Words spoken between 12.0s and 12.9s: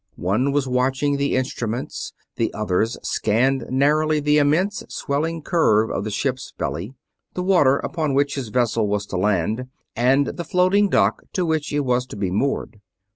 to be moored.